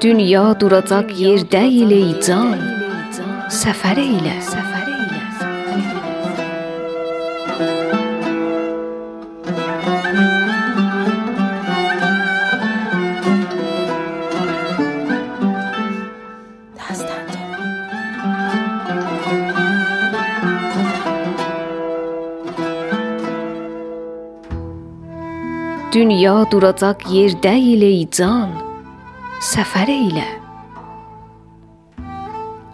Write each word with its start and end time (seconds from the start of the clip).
Dünya 0.00 0.60
duracaq 0.60 1.12
yer 1.12 1.44
deyil 1.52 1.90
ey 1.92 2.10
can, 2.24 2.56
səfər 3.52 4.00
eylə. 4.00 4.36
Dünya 25.92 26.46
duracaq 26.50 27.02
yer 27.10 27.32
deyil 27.42 27.82
ey 27.82 28.02
can, 28.14 28.52
səfər 29.42 29.90
eylə. 29.90 30.26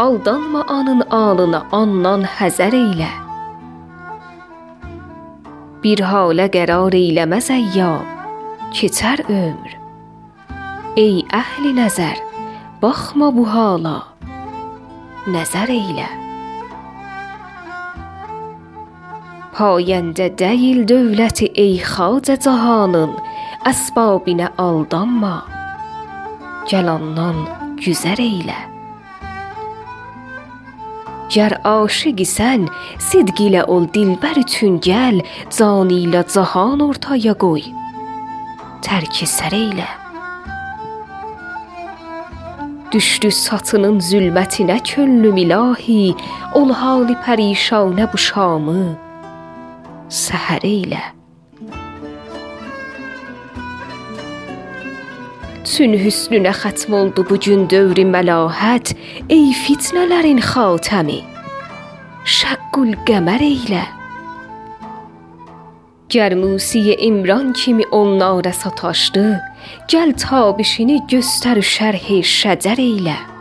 Aldanma 0.00 0.62
anın 0.64 1.04
alına, 1.12 1.60
andan 1.76 2.24
həzər 2.38 2.72
eylə. 2.72 3.10
Bir 5.84 6.00
halə 6.08 6.48
qərar 6.56 6.96
eyləməz 6.96 7.52
əyyam, 7.52 8.08
keçər 8.72 9.20
ömr. 9.28 9.76
Ey 10.96 11.20
əhli 11.42 11.76
nəzər, 11.76 12.16
baxma 12.80 13.28
bu 13.36 13.44
hala, 13.52 13.98
nəzər 15.28 15.68
eylə. 15.68 16.08
Payəndə 19.52 20.30
deyil 20.40 20.86
dövləti 20.88 21.50
ey 21.60 21.74
xacə 21.84 22.38
cahanın, 22.40 23.10
əsbabinə 23.68 24.46
aldanma. 24.56 25.42
Gəlandan 26.70 27.42
güzər 27.82 28.22
eylə. 28.24 28.56
Gər 31.36 31.58
aşiqi 31.68 32.24
sən, 32.24 32.64
sidq 33.10 33.44
ilə 33.50 33.66
ol 33.68 33.90
dilbər 33.92 34.40
üçün 34.40 34.80
gəl, 34.88 35.20
can 35.52 35.92
ilə 35.92 36.24
cahan 36.32 36.80
ortaya 36.88 37.36
qoy. 37.36 37.68
Tərk 38.80 39.20
sər 39.36 39.52
eylə. 39.52 39.92
Düşdü 42.88 43.28
satının 43.44 44.00
zülmətinə 44.00 44.80
könlüm 44.80 45.44
ilahi, 45.44 46.02
ol 46.56 46.72
halı 46.72 47.20
pərişanə 47.20 48.08
bu 48.12 48.26
şamı 48.32 49.11
səhər 50.12 50.64
eylə. 50.68 51.00
Çün 55.64 55.94
hüsnünə 55.96 56.52
xətm 56.58 56.92
oldu 56.98 57.24
bu 57.28 57.38
gün 57.40 57.64
dövri 57.70 58.04
məlahət, 58.04 58.92
ey 59.32 59.52
fitnələrin 59.64 60.42
xatəmi. 60.44 61.22
Şəqqül 62.28 62.92
qəmər 63.08 63.40
eylə. 63.46 63.86
Gər 66.12 66.36
Musiyə 66.36 66.98
İmran 67.08 67.54
kimi 67.56 67.86
onlara 67.90 68.52
sataşdı, 68.52 69.26
gəl 69.88 70.12
tabişini 70.20 71.00
göstər 71.08 71.62
şərh 71.64 72.10
şəcər 72.20 72.82
eylə. 72.90 73.31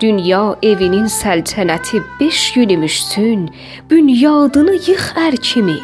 Dünya 0.00 0.56
evinin 0.62 1.06
səltənəti 1.10 2.02
beş 2.20 2.56
yürümüşsün, 2.56 3.48
bünyadını 3.90 4.74
yıx 4.86 5.06
ər 5.18 5.34
kimi. 5.42 5.74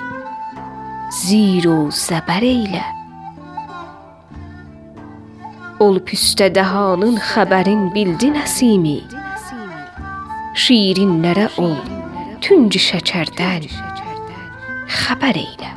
Zir 1.10 1.66
o 1.66 1.78
zəbər 1.90 2.46
eylə. 2.46 2.84
Ol 5.82 5.98
püstə 6.06 6.46
dəhanın 6.54 7.18
xəbərin 7.32 7.88
bildi 7.96 8.30
nəsimi. 8.36 9.00
Şirinlərə 10.62 11.48
ol, 11.58 11.74
tünc 12.38 12.78
şəkərdən 12.86 13.66
xəbər 15.00 15.42
eylə. 15.42 15.74